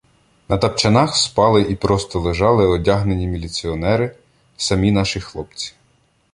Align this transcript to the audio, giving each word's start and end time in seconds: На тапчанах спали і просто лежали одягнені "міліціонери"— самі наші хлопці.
На 0.53 0.57
тапчанах 0.57 1.15
спали 1.17 1.61
і 1.61 1.75
просто 1.75 2.19
лежали 2.19 2.67
одягнені 2.67 3.27
"міліціонери"— 3.27 4.15
самі 4.57 4.91
наші 4.91 5.21
хлопці. 5.21 5.73